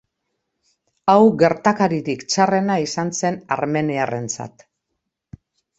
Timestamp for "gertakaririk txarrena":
1.43-2.81